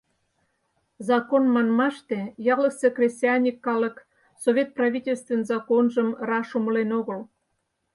Закон 1.09 1.43
манмаште, 1.53 2.19
ялысе 2.53 2.87
кресаньык 2.95 3.57
калык 3.65 3.95
Совет 4.43 4.69
правительствын 4.77 5.41
законжым 5.49 6.09
раш 6.27 6.49
умылен 6.57 6.89
огыл. 6.99 7.19